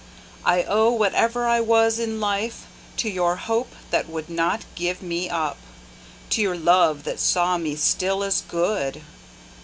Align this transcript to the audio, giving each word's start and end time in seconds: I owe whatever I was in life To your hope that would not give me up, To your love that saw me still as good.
I 0.45 0.63
owe 0.63 0.89
whatever 0.89 1.45
I 1.47 1.59
was 1.59 1.99
in 1.99 2.19
life 2.19 2.65
To 2.97 3.07
your 3.07 3.35
hope 3.35 3.73
that 3.91 4.09
would 4.09 4.31
not 4.31 4.65
give 4.73 5.03
me 5.03 5.29
up, 5.29 5.57
To 6.31 6.41
your 6.41 6.57
love 6.57 7.03
that 7.03 7.19
saw 7.19 7.59
me 7.59 7.75
still 7.75 8.23
as 8.23 8.41
good. 8.41 9.03